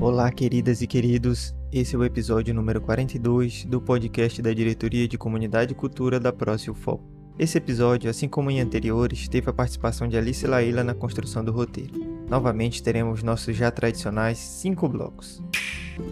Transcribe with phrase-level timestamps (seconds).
[0.00, 1.52] Olá, queridas e queridos.
[1.72, 6.32] Esse é o episódio número 42 do podcast da Diretoria de Comunidade e Cultura da
[6.32, 7.02] ProCilFol.
[7.36, 11.50] Esse episódio, assim como em anteriores, teve a participação de Alice Laila na construção do
[11.50, 11.94] roteiro.
[12.30, 15.42] Novamente teremos nossos já tradicionais cinco blocos.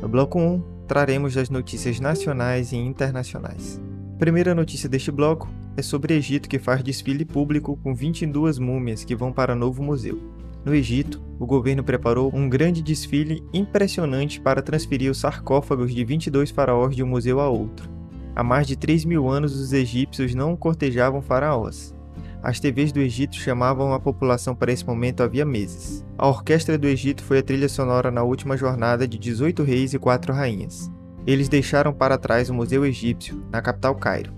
[0.02, 3.80] No bloco 1, traremos as notícias nacionais e internacionais.
[4.16, 9.04] A primeira notícia deste bloco é sobre Egito que faz desfile público com 22 múmias
[9.04, 10.35] que vão para novo museu.
[10.66, 16.50] No Egito, o governo preparou um grande desfile impressionante para transferir os sarcófagos de 22
[16.50, 17.88] faraós de um museu a outro.
[18.34, 21.94] Há mais de 3 mil anos, os egípcios não cortejavam faraós.
[22.42, 26.04] As TVs do Egito chamavam a população para esse momento havia meses.
[26.18, 30.00] A Orquestra do Egito foi a trilha sonora na última jornada de 18 reis e
[30.00, 30.90] 4 rainhas.
[31.24, 34.34] Eles deixaram para trás o Museu Egípcio, na capital Cairo.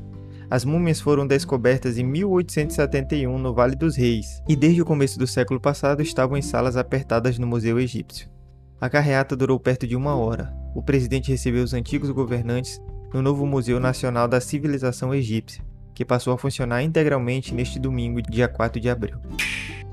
[0.50, 5.26] As múmias foram descobertas em 1871 no Vale dos Reis e desde o começo do
[5.26, 8.30] século passado estavam em salas apertadas no Museu Egípcio.
[8.80, 10.50] A carreata durou perto de uma hora.
[10.74, 12.80] O presidente recebeu os antigos governantes
[13.12, 15.62] no novo Museu Nacional da Civilização Egípcia,
[15.94, 19.18] que passou a funcionar integralmente neste domingo, dia 4 de abril.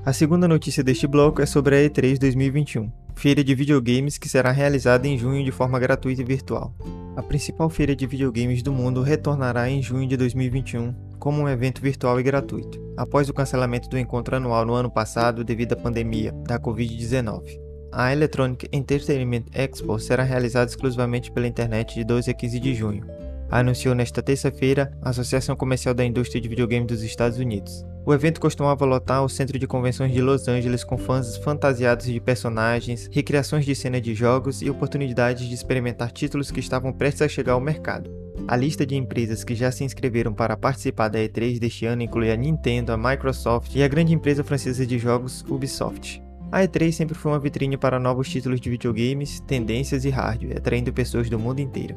[0.06, 4.52] A segunda notícia deste bloco é sobre a E3 2021, feira de videogames que será
[4.52, 6.74] realizada em junho de forma gratuita e virtual.
[7.16, 11.80] A principal feira de videogames do mundo retornará em junho de 2021 como um evento
[11.80, 16.30] virtual e gratuito, após o cancelamento do encontro anual no ano passado devido à pandemia
[16.46, 17.42] da Covid-19.
[17.90, 23.06] A Electronic Entertainment Expo será realizada exclusivamente pela internet de 12 a 15 de junho,
[23.50, 27.84] anunciou nesta terça-feira a Associação Comercial da Indústria de Videogames dos Estados Unidos.
[28.04, 32.20] O evento costumava lotar o centro de convenções de Los Angeles com fãs fantasiados de
[32.20, 37.28] personagens, recriações de cena de jogos e oportunidades de experimentar títulos que estavam prestes a
[37.28, 38.08] chegar ao mercado.
[38.46, 42.30] A lista de empresas que já se inscreveram para participar da E3 deste ano inclui
[42.30, 46.22] a Nintendo, a Microsoft e a grande empresa francesa de jogos Ubisoft.
[46.52, 50.92] A E3 sempre foi uma vitrine para novos títulos de videogames, tendências e hardware, atraindo
[50.92, 51.96] pessoas do mundo inteiro.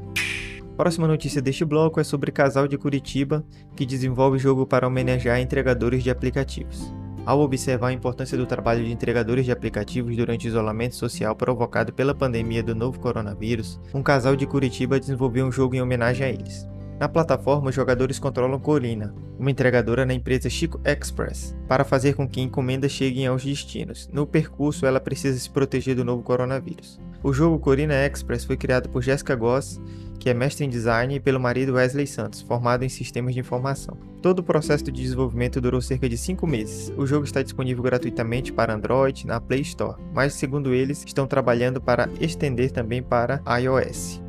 [0.80, 3.44] Próxima notícia deste bloco é sobre Casal de Curitiba,
[3.76, 6.94] que desenvolve jogo para homenagear entregadores de aplicativos.
[7.26, 11.92] Ao observar a importância do trabalho de entregadores de aplicativos durante o isolamento social provocado
[11.92, 16.30] pela pandemia do novo coronavírus, um casal de Curitiba desenvolveu um jogo em homenagem a
[16.30, 16.66] eles.
[17.00, 22.28] Na plataforma, os jogadores controlam Corina, uma entregadora na empresa Chico Express, para fazer com
[22.28, 24.10] que encomendas cheguem aos destinos.
[24.12, 27.00] No percurso, ela precisa se proteger do novo coronavírus.
[27.24, 29.80] O jogo Corina Express foi criado por Jessica Goss
[30.20, 33.98] que é mestre em design, e pelo marido Wesley Santos, formado em sistemas de informação.
[34.22, 36.94] Todo o processo de desenvolvimento durou cerca de 5 meses.
[36.98, 41.80] O jogo está disponível gratuitamente para Android na Play Store, mas segundo eles, estão trabalhando
[41.80, 44.22] para estender também para iOS.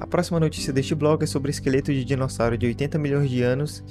[0.00, 3.84] A próxima notícia deste blog é sobre esqueleto de dinossauro de 80 milhões de anos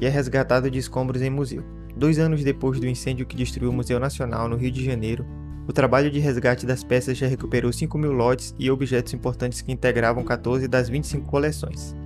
[0.00, 1.64] e é resgatado de escombros em museu.
[1.96, 5.26] Dois anos depois do incêndio que destruiu o Museu Nacional no Rio de Janeiro,
[5.66, 9.72] o trabalho de resgate das peças já recuperou 5 mil lotes e objetos importantes que
[9.72, 11.96] integravam 14 das 25 coleções.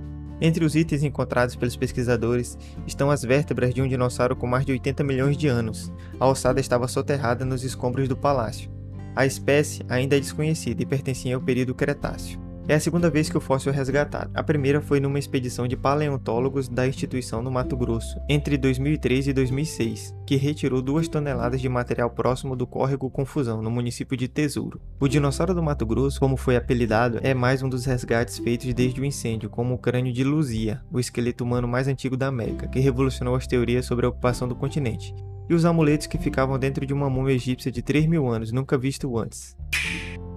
[0.41, 2.57] Entre os itens encontrados pelos pesquisadores
[2.87, 5.93] estão as vértebras de um dinossauro com mais de 80 milhões de anos.
[6.19, 8.71] A ossada estava soterrada nos escombros do palácio.
[9.15, 12.50] A espécie ainda é desconhecida e pertencia ao período Cretáceo.
[12.67, 14.31] É a segunda vez que o fóssil é resgatado.
[14.33, 19.33] A primeira foi numa expedição de paleontólogos da instituição no Mato Grosso, entre 2003 e
[19.33, 24.79] 2006, que retirou duas toneladas de material próximo do córrego Confusão, no município de Tesouro.
[24.99, 29.01] O dinossauro do Mato Grosso, como foi apelidado, é mais um dos resgates feitos desde
[29.01, 32.79] o incêndio, como o crânio de Luzia, o esqueleto humano mais antigo da América, que
[32.79, 35.15] revolucionou as teorias sobre a ocupação do continente,
[35.49, 38.77] e os amuletos que ficavam dentro de uma múmia egípcia de 3 mil anos, nunca
[38.77, 39.57] visto antes.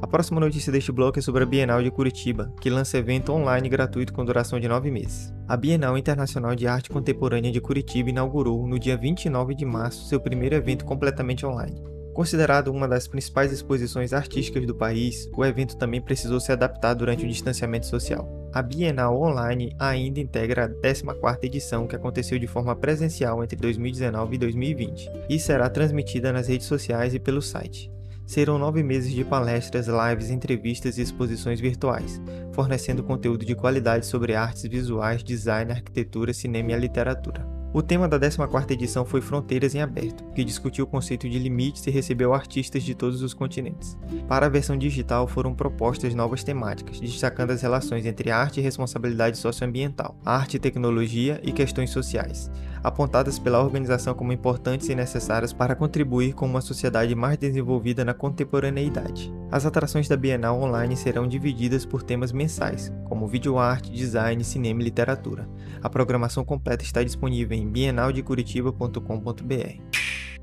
[0.04, 3.70] A próxima notícia deste bloco é sobre a Bienal de Curitiba, que lança evento online
[3.70, 5.32] gratuito com duração de nove meses.
[5.48, 10.20] A Bienal Internacional de Arte Contemporânea de Curitiba inaugurou, no dia 29 de março, seu
[10.20, 11.82] primeiro evento completamente online.
[12.12, 17.25] Considerado uma das principais exposições artísticas do país, o evento também precisou se adaptar durante
[17.25, 18.28] o distanciamento social.
[18.53, 24.34] A Bienal Online ainda integra a 14ª edição que aconteceu de forma presencial entre 2019
[24.34, 27.91] e 2020 e será transmitida nas redes sociais e pelo site.
[28.26, 32.21] Serão nove meses de palestras, lives, entrevistas e exposições virtuais,
[32.53, 37.54] fornecendo conteúdo de qualidade sobre artes visuais, design, arquitetura, cinema e literatura.
[37.74, 41.84] O tema da 14ª edição foi Fronteiras em Aberto, que discutiu o conceito de limites
[41.84, 43.98] e recebeu artistas de todos os continentes.
[44.28, 49.36] Para a versão digital foram propostas novas temáticas, destacando as relações entre arte e responsabilidade
[49.38, 52.48] socioambiental, arte e tecnologia e questões sociais,
[52.84, 58.13] apontadas pela organização como importantes e necessárias para contribuir com uma sociedade mais desenvolvida na
[58.13, 59.33] contemporaneidade.
[59.51, 64.84] As atrações da Bienal Online serão divididas por temas mensais, como videoarte, design, cinema e
[64.84, 65.48] literatura.
[65.83, 69.81] A programação completa está disponível em bienaldecuritiba.com.br.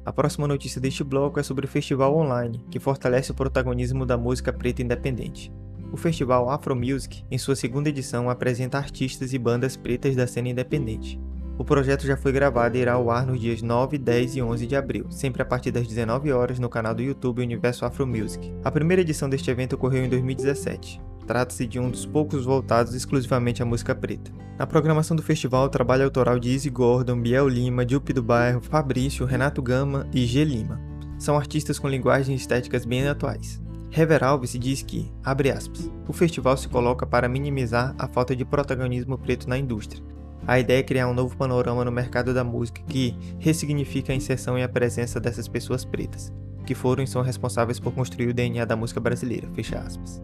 [0.04, 4.18] A próxima notícia deste bloco é sobre o festival online, que fortalece o protagonismo da
[4.18, 5.54] música preta independente.
[5.94, 10.50] O festival Afro Music, em sua segunda edição, apresenta artistas e bandas pretas da cena
[10.50, 11.22] independente.
[11.58, 14.66] O projeto já foi gravado e irá ao ar nos dias 9, 10 e 11
[14.66, 18.52] de abril, sempre a partir das 19 horas no canal do YouTube Universo Afro Music.
[18.64, 21.02] A primeira edição deste evento ocorreu em 2017.
[21.28, 24.32] Trata-se de um dos poucos voltados exclusivamente à música preta.
[24.58, 28.62] Na programação do festival, o trabalho autoral de Easy Gordon, Biel Lima, Jupe do Bairro,
[28.62, 30.44] Fabrício, Renato Gama e G.
[30.44, 30.82] Lima.
[31.18, 33.62] São artistas com linguagens estéticas bem atuais.
[33.96, 38.46] Hever Alves diz que, abre aspas, o festival se coloca para minimizar a falta de
[38.46, 40.02] protagonismo preto na indústria,
[40.48, 44.58] a ideia é criar um novo panorama no mercado da música que ressignifica a inserção
[44.58, 46.34] e a presença dessas pessoas pretas,
[46.66, 49.48] que foram e são responsáveis por construir o DNA da música brasileira.
[49.54, 50.22] Fecha aspas.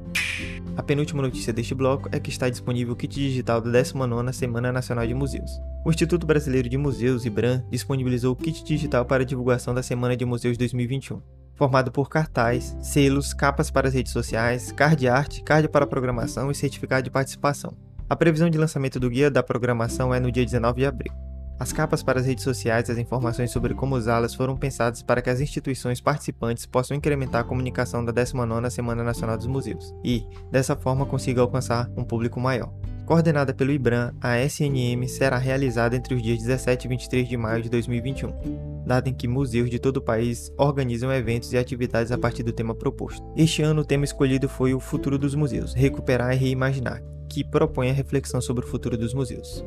[0.76, 4.72] A penúltima notícia deste bloco é que está disponível o kit digital da 19ª Semana
[4.72, 5.52] Nacional de Museus.
[5.86, 10.26] O Instituto Brasileiro de Museus, IBRAM, disponibilizou o kit digital para divulgação da Semana de
[10.26, 11.22] Museus 2021
[11.58, 16.56] formado por cartaz, selos, capas para as redes sociais, card art, card para programação e
[16.56, 17.76] certificado de participação.
[18.10, 21.14] A previsão de lançamento do guia da programação é no dia 19 de abril.
[21.60, 25.22] As capas para as redes sociais e as informações sobre como usá-las foram pensadas para
[25.22, 30.26] que as instituições participantes possam incrementar a comunicação da 19ª Semana Nacional dos Museus e,
[30.50, 32.72] dessa forma, consiga alcançar um público maior.
[33.06, 37.64] Coordenada pelo IBRAM, a SNM será realizada entre os dias 17 e 23 de maio
[37.64, 42.18] de 2021, data em que museus de todo o país organizam eventos e atividades a
[42.18, 43.22] partir do tema proposto.
[43.36, 47.90] Este ano, o tema escolhido foi o futuro dos museus, recuperar e reimaginar, que propõe
[47.90, 49.64] a reflexão sobre o futuro dos museus.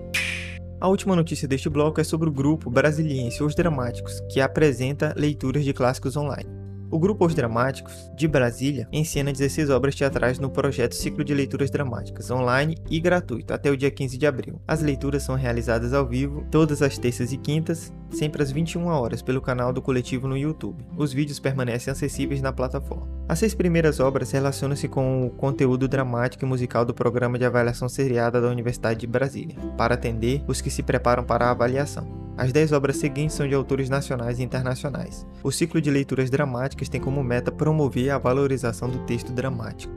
[0.80, 5.64] A última notícia deste bloco é sobre o grupo Brasiliense Os Dramáticos, que apresenta leituras
[5.64, 6.59] de clássicos online.
[6.92, 11.70] O grupo Os Dramáticos, de Brasília, encena 16 obras teatrais no projeto Ciclo de Leituras
[11.70, 14.60] Dramáticas, online e gratuito, até o dia 15 de abril.
[14.66, 19.22] As leituras são realizadas ao vivo, todas as terças e quintas, sempre às 21 horas,
[19.22, 20.84] pelo canal do coletivo no YouTube.
[20.96, 23.08] Os vídeos permanecem acessíveis na plataforma.
[23.28, 27.88] As seis primeiras obras relacionam-se com o conteúdo dramático e musical do programa de avaliação
[27.88, 32.18] seriada da Universidade de Brasília, para atender os que se preparam para a avaliação.
[32.40, 35.26] As dez obras seguintes são de autores nacionais e internacionais.
[35.42, 39.92] O ciclo de leituras dramáticas tem como meta promover a valorização do texto dramático.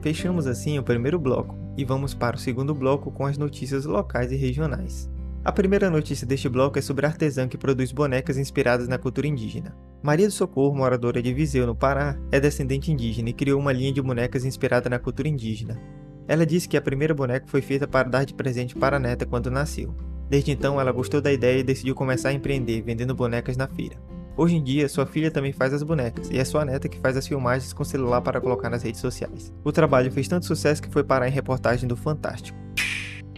[0.00, 4.32] Fechamos assim o primeiro bloco e vamos para o segundo bloco com as notícias locais
[4.32, 5.10] e regionais.
[5.42, 9.26] A primeira notícia deste bloco é sobre a artesã que produz bonecas inspiradas na cultura
[9.26, 9.74] indígena.
[10.02, 13.92] Maria do Socorro, moradora de Viseu, no Pará, é descendente indígena e criou uma linha
[13.92, 15.80] de bonecas inspirada na cultura indígena.
[16.28, 19.24] Ela disse que a primeira boneca foi feita para dar de presente para a neta
[19.24, 19.94] quando nasceu.
[20.28, 23.96] Desde então, ela gostou da ideia e decidiu começar a empreender vendendo bonecas na feira.
[24.40, 27.14] Hoje em dia, sua filha também faz as bonecas, e é sua neta que faz
[27.14, 29.52] as filmagens com celular para colocar nas redes sociais.
[29.62, 32.58] O trabalho fez tanto sucesso que foi parar em reportagem do Fantástico.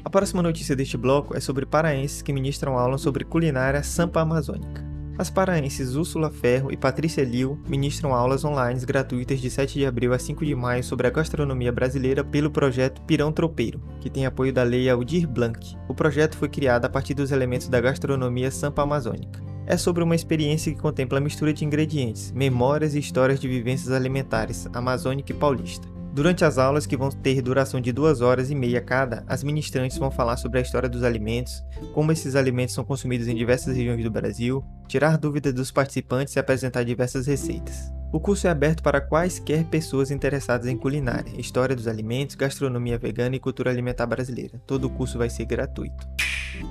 [0.04, 4.80] A próxima notícia deste bloco é sobre paraenses que ministram aula sobre culinária sampa amazônica.
[5.18, 10.12] As paraenses Úrsula Ferro e Patrícia Liu ministram aulas online gratuitas de 7 de abril
[10.12, 14.52] a 5 de maio sobre a gastronomia brasileira pelo projeto Pirão Tropeiro, que tem apoio
[14.52, 15.76] da Lei Aldir Blanc.
[15.88, 19.51] O projeto foi criado a partir dos elementos da gastronomia sampa amazônica.
[19.66, 23.92] É sobre uma experiência que contempla a mistura de ingredientes, memórias e histórias de vivências
[23.92, 25.86] alimentares amazônica e paulista.
[26.12, 29.96] Durante as aulas, que vão ter duração de duas horas e meia cada, as ministrantes
[29.96, 31.64] vão falar sobre a história dos alimentos,
[31.94, 36.38] como esses alimentos são consumidos em diversas regiões do Brasil, tirar dúvidas dos participantes e
[36.38, 37.90] apresentar diversas receitas.
[38.12, 43.36] O curso é aberto para quaisquer pessoas interessadas em culinária, história dos alimentos, gastronomia vegana
[43.36, 44.60] e cultura alimentar brasileira.
[44.66, 46.06] Todo o curso vai ser gratuito.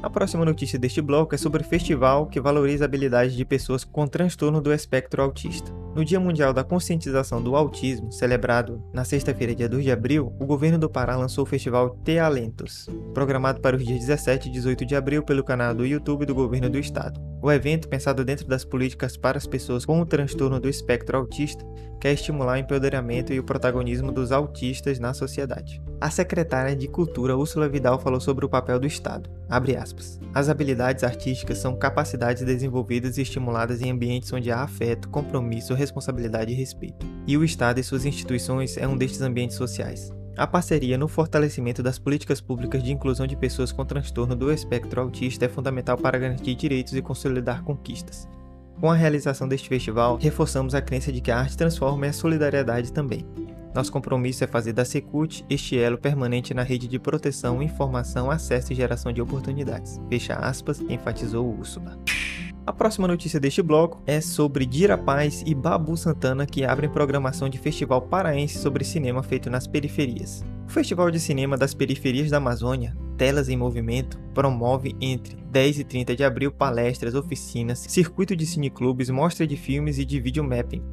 [0.01, 3.83] A próxima notícia deste bloco é sobre o festival que valoriza a habilidade de pessoas
[3.83, 5.71] com transtorno do espectro autista.
[5.95, 10.45] No Dia Mundial da Conscientização do Autismo, celebrado na sexta-feira, dia 2 de abril, o
[10.45, 14.95] governo do Pará lançou o festival Talentos, programado para os dias 17 e 18 de
[14.95, 17.30] abril pelo canal do YouTube do governo do estado.
[17.43, 21.65] O evento, pensado dentro das políticas para as pessoas com o transtorno do espectro autista,
[21.99, 25.81] quer estimular o empoderamento e o protagonismo dos autistas na sociedade.
[25.99, 29.27] A secretária de Cultura Úrsula Vidal falou sobre o papel do Estado.
[30.33, 36.51] As habilidades artísticas são capacidades desenvolvidas e estimuladas em ambientes onde há afeto, compromisso, responsabilidade
[36.51, 37.07] e respeito.
[37.25, 40.11] E o Estado e suas instituições é um destes ambientes sociais.
[40.41, 44.99] A parceria no fortalecimento das políticas públicas de inclusão de pessoas com transtorno do espectro
[44.99, 48.27] autista é fundamental para garantir direitos e consolidar conquistas.
[48.79, 52.13] Com a realização deste festival, reforçamos a crença de que a arte transforma e a
[52.13, 53.23] solidariedade também.
[53.71, 58.73] Nosso compromisso é fazer da Secult este elo permanente na rede de proteção, informação, acesso
[58.73, 60.01] e geração de oportunidades.
[60.09, 61.99] Fecha aspas, enfatizou Úrsula.
[62.63, 67.49] A próxima notícia deste bloco é sobre Dira Paz e Babu Santana que abrem programação
[67.49, 70.45] de festival paraense sobre cinema feito nas periferias.
[70.67, 75.83] O Festival de Cinema das Periferias da Amazônia, Telas em Movimento, promove entre 10 e
[75.83, 80.83] 30 de abril palestras, oficinas, circuito de cineclubes, mostra de filmes e de videomapping,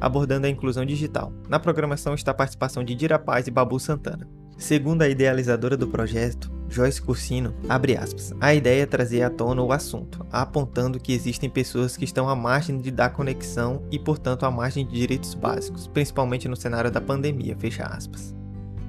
[0.00, 1.30] abordando a inclusão digital.
[1.46, 4.26] Na programação está a participação de Dira Paz e Babu Santana.
[4.56, 9.62] Segundo a idealizadora do projeto, Joyce Cursino, abre aspas, a ideia é trazer à tona
[9.62, 14.44] o assunto, apontando que existem pessoas que estão à margem de dar conexão e, portanto,
[14.44, 18.34] à margem de direitos básicos, principalmente no cenário da pandemia, fecha aspas.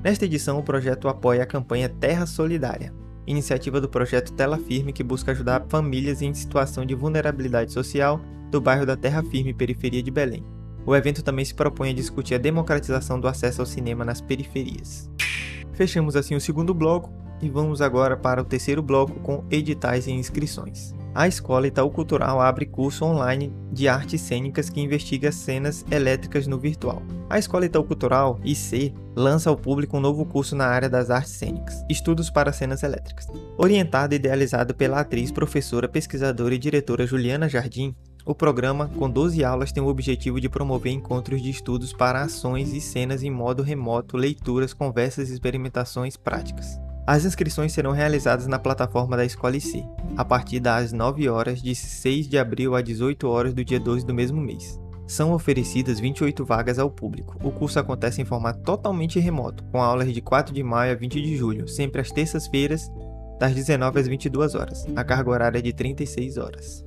[0.03, 2.93] Nesta edição, o projeto apoia a campanha Terra Solidária,
[3.25, 8.19] iniciativa do projeto Tela Firme que busca ajudar famílias em situação de vulnerabilidade social
[8.51, 10.43] do bairro da Terra Firme, periferia de Belém.
[10.86, 15.09] O evento também se propõe a discutir a democratização do acesso ao cinema nas periferias.
[15.74, 17.09] Fechamos assim o segundo bloco
[17.41, 20.93] e vamos agora para o terceiro bloco com editais e inscrições.
[21.13, 26.60] A Escola Itaú Cultural abre curso online de artes cênicas que investiga cenas elétricas no
[26.60, 27.01] virtual.
[27.29, 31.34] A Escola Itaú Cultural, IC, lança ao público um novo curso na área das artes
[31.34, 33.27] cênicas, Estudos para Cenas Elétricas.
[33.58, 39.43] Orientado e idealizado pela atriz, professora, pesquisadora e diretora Juliana Jardim, o programa, com 12
[39.43, 43.63] aulas, tem o objetivo de promover encontros de estudos para ações e cenas em modo
[43.63, 46.79] remoto, leituras, conversas e experimentações práticas.
[47.09, 49.83] As inscrições serão realizadas na plataforma da Escola IC,
[50.15, 54.05] a partir das 9 horas de 6 de abril a 18 horas do dia 12
[54.05, 54.79] do mesmo mês.
[55.07, 57.35] São oferecidas 28 vagas ao público.
[57.43, 61.19] O curso acontece em formato totalmente remoto, com aulas de 4 de maio a 20
[61.19, 62.91] de julho, sempre às terças-feiras,
[63.39, 64.85] das 19 às 22 horas.
[64.95, 66.85] A carga horária é de 36 horas.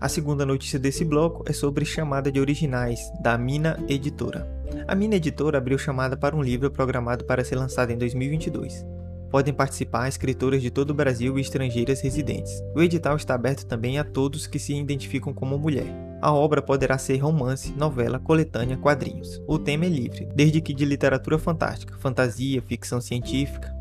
[0.00, 4.48] A segunda notícia desse bloco é sobre chamada de originais, da Mina Editora.
[4.86, 8.99] A Mina Editora abriu chamada para um livro programado para ser lançado em 2022.
[9.30, 12.60] Podem participar escritoras de todo o Brasil e estrangeiras residentes.
[12.74, 15.86] O edital está aberto também a todos que se identificam como mulher.
[16.20, 19.40] A obra poderá ser romance, novela, coletânea, quadrinhos.
[19.46, 23.74] O tema é livre, desde que de literatura fantástica, fantasia, ficção científica,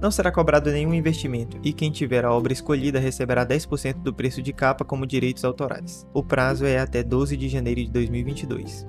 [0.00, 4.42] não será cobrado nenhum investimento e quem tiver a obra escolhida receberá 10% do preço
[4.42, 6.06] de capa como direitos autorais.
[6.12, 8.86] O prazo é até 12 de janeiro de 2022.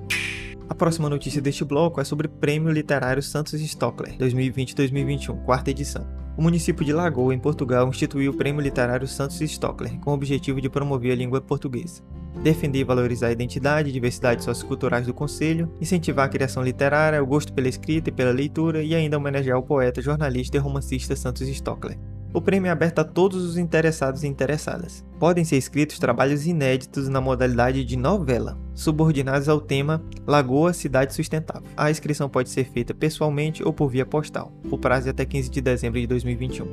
[0.68, 6.06] A próxima notícia deste bloco é sobre Prêmio Literário Santos Stockler 2020-2021, quarta edição.
[6.36, 10.60] O município de Lagoa, em Portugal, instituiu o Prêmio Literário Santos Stockler com o objetivo
[10.60, 12.02] de promover a língua portuguesa
[12.42, 17.26] defender e valorizar a identidade e diversidade socioculturais do Conselho, incentivar a criação literária, o
[17.26, 21.48] gosto pela escrita e pela leitura e ainda homenagear o poeta, jornalista e romancista Santos
[21.48, 21.98] Stockler.
[22.32, 25.02] O prêmio é aberto a todos os interessados e interessadas.
[25.18, 31.66] Podem ser escritos trabalhos inéditos na modalidade de novela, subordinados ao tema Lagoa Cidade Sustentável.
[31.74, 34.52] A inscrição pode ser feita pessoalmente ou por via postal.
[34.70, 36.66] O prazo é até 15 de dezembro de 2021.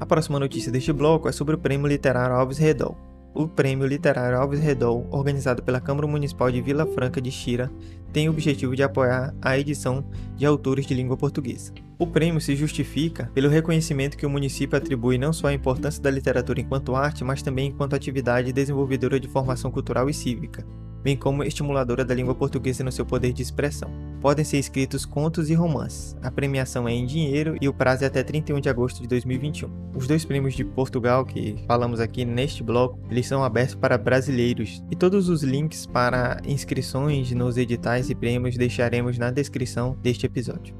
[0.00, 2.96] A próxima notícia deste bloco é sobre o Prêmio Literário Alves Redol.
[3.32, 7.70] O Prêmio Literário Alves Redol, organizado pela Câmara Municipal de Vila Franca de Xira,
[8.12, 11.72] tem o objetivo de apoiar a edição de autores de língua portuguesa.
[11.96, 16.10] O prêmio se justifica pelo reconhecimento que o município atribui não só à importância da
[16.10, 20.66] literatura enquanto arte, mas também enquanto atividade desenvolvedora de formação cultural e cívica,
[21.00, 24.09] bem como estimuladora da língua portuguesa no seu poder de expressão.
[24.20, 26.14] Podem ser escritos contos e romances.
[26.22, 29.70] A premiação é em dinheiro e o prazo é até 31 de agosto de 2021.
[29.94, 34.84] Os dois prêmios de Portugal que falamos aqui neste bloco, eles são abertos para brasileiros
[34.90, 40.74] e todos os links para inscrições nos editais e prêmios deixaremos na descrição deste episódio.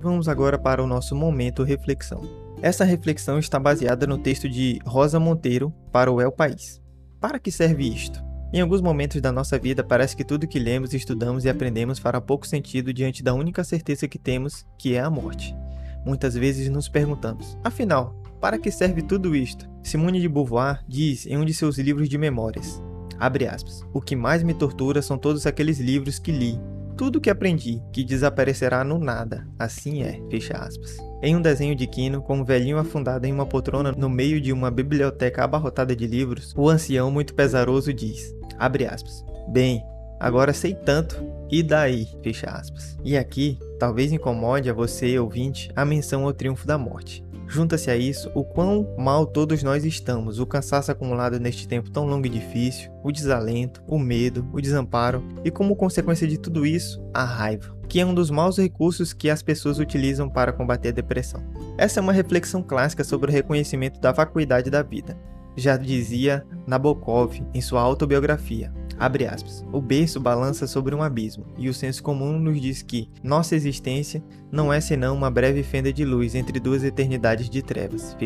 [0.00, 2.20] Vamos agora para o nosso momento reflexão.
[2.60, 6.82] Essa reflexão está baseada no texto de Rosa Monteiro para o El País.
[7.20, 8.31] Para que serve isto?
[8.52, 12.20] Em alguns momentos da nossa vida, parece que tudo que lemos, estudamos e aprendemos fará
[12.20, 15.56] pouco sentido diante da única certeza que temos, que é a morte.
[16.04, 19.66] Muitas vezes nos perguntamos: afinal, para que serve tudo isto?
[19.82, 22.82] Simone de Beauvoir diz em um de seus livros de memórias:
[23.18, 26.60] aspas, O que mais me tortura são todos aqueles livros que li,
[26.94, 29.48] tudo que aprendi, que desaparecerá no nada.
[29.58, 30.98] Assim é, fecha aspas.
[31.22, 34.52] Em um desenho de Quino, com um velhinho afundado em uma poltrona no meio de
[34.52, 39.24] uma biblioteca abarrotada de livros, o ancião muito pesaroso diz: Abre aspas.
[39.48, 39.84] Bem,
[40.18, 42.08] agora sei tanto, e daí?
[42.22, 42.96] Fecha aspas.
[43.04, 47.24] E aqui, talvez incomode a você, ouvinte, a menção ao triunfo da morte.
[47.46, 52.06] Junta-se a isso o quão mal todos nós estamos, o cansaço acumulado neste tempo tão
[52.06, 57.04] longo e difícil, o desalento, o medo, o desamparo e, como consequência de tudo isso,
[57.12, 60.92] a raiva, que é um dos maus recursos que as pessoas utilizam para combater a
[60.92, 61.42] depressão.
[61.76, 65.14] Essa é uma reflexão clássica sobre o reconhecimento da vacuidade da vida
[65.56, 68.72] já dizia Nabokov em sua autobiografia.
[68.98, 69.64] Aspas.
[69.72, 74.22] O berço balança sobre um abismo, e o senso comum nos diz que nossa existência
[74.50, 78.16] não é senão uma breve fenda de luz entre duas eternidades de trevas.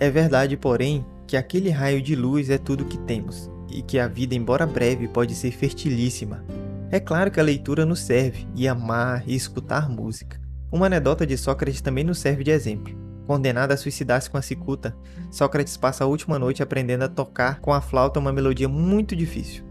[0.00, 3.50] É verdade, porém, que aquele raio de luz é tudo que temos.
[3.70, 6.44] e que a vida, embora breve, pode ser fertilíssima.
[6.90, 10.40] É claro que a leitura nos serve, e amar e escutar música.
[10.70, 13.03] Uma anedota de Sócrates também nos serve de exemplo.
[13.26, 14.94] Condenado a suicidar-se com a cicuta,
[15.30, 19.64] Sócrates passa a última noite aprendendo a tocar com a flauta uma melodia muito difícil.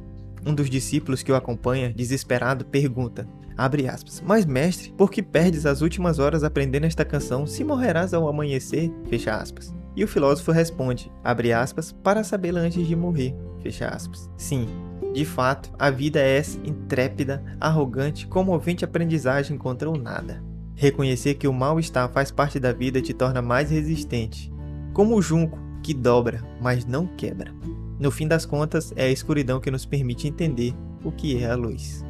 [0.45, 4.21] Um dos discípulos que o acompanha, desesperado, pergunta: Abre aspas.
[4.25, 8.91] Mas, mestre, por que perdes as últimas horas aprendendo esta canção se morrerás ao amanhecer?
[9.07, 9.73] Fecha aspas.
[9.95, 13.35] E o filósofo responde, abre aspas, para sabê-la antes de morrer.
[13.61, 14.29] Fecha aspas.
[14.35, 14.67] Sim,
[15.13, 20.43] de fato, a vida é essa intrépida, arrogante, comovente aprendizagem contra o nada.
[20.75, 24.51] Reconhecer que o mal-estar faz parte da vida te torna mais resistente.
[24.93, 27.53] Como o junco, que dobra, mas não quebra.
[27.99, 31.55] No fim das contas, é a escuridão que nos permite entender o que é a
[31.55, 32.03] luz.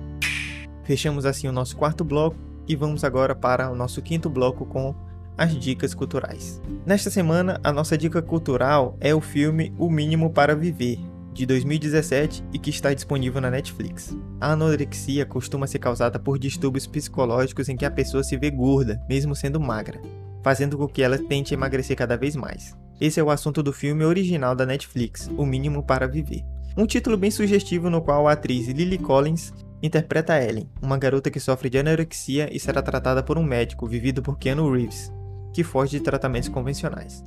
[0.83, 4.95] Fechamos assim o nosso quarto bloco e vamos agora para o nosso quinto bloco com
[5.37, 6.61] as dicas culturais.
[6.85, 10.99] Nesta semana, a nossa dica cultural é o filme O Mínimo para Viver,
[11.33, 14.15] de 2017 e que está disponível na Netflix.
[14.39, 19.01] A anorexia costuma ser causada por distúrbios psicológicos em que a pessoa se vê gorda,
[19.09, 19.99] mesmo sendo magra,
[20.43, 22.77] fazendo com que ela tente emagrecer cada vez mais.
[23.01, 26.45] Esse é o assunto do filme original da Netflix, O Mínimo para Viver.
[26.77, 31.39] Um título bem sugestivo no qual a atriz Lily Collins interpreta Ellen, uma garota que
[31.39, 35.11] sofre de anorexia e será tratada por um médico vivido por Keanu Reeves,
[35.53, 37.23] que foge de tratamentos convencionais.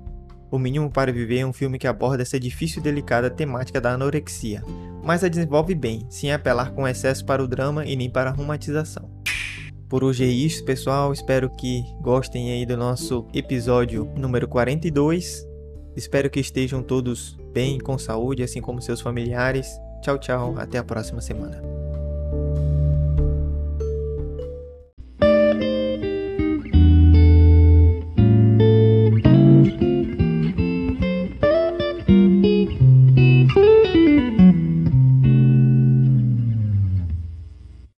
[0.51, 3.93] O Mínimo para Viver é um filme que aborda essa difícil e delicada temática da
[3.93, 4.63] anorexia,
[5.03, 8.33] mas a desenvolve bem, sem apelar com excesso para o drama e nem para a
[8.33, 9.11] romantização.
[9.89, 11.13] Por hoje é isso, pessoal.
[11.13, 15.47] Espero que gostem aí do nosso episódio número 42.
[15.97, 19.69] Espero que estejam todos bem, com saúde, assim como seus familiares.
[20.03, 20.55] Tchau, tchau.
[20.59, 21.86] Até a próxima semana.